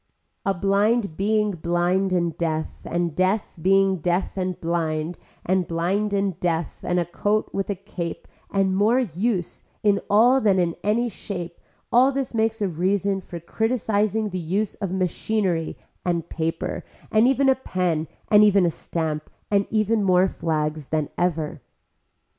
A 0.47 0.55
blind 0.55 1.15
being 1.15 1.51
blind 1.51 2.11
and 2.11 2.35
deaf 2.35 2.87
and 2.87 3.15
deaf 3.15 3.55
being 3.61 3.97
deaf 3.97 4.35
and 4.35 4.59
blind 4.59 5.19
and 5.45 5.67
blind 5.67 6.11
and 6.11 6.39
deaf 6.39 6.83
and 6.83 6.99
a 6.99 7.05
coat 7.05 7.51
with 7.53 7.69
a 7.69 7.75
cape 7.75 8.27
and 8.49 8.75
more 8.75 8.97
use 8.99 9.63
in 9.83 9.99
all 10.09 10.41
than 10.41 10.57
in 10.57 10.75
any 10.83 11.07
shape 11.07 11.59
all 11.91 12.11
this 12.11 12.33
makes 12.33 12.63
a 12.63 12.67
reason 12.67 13.21
for 13.21 13.39
criticising 13.39 14.29
the 14.29 14.39
use 14.39 14.73
of 14.73 14.91
machinery 14.91 15.77
and 16.03 16.29
paper 16.29 16.83
and 17.11 17.27
even 17.27 17.47
a 17.47 17.53
pen 17.53 18.07
and 18.27 18.43
even 18.43 18.65
a 18.65 18.71
stamp 18.71 19.29
and 19.51 19.67
even 19.69 20.03
more 20.03 20.27
flags 20.27 20.87
than 20.87 21.09
ever. 21.15 21.61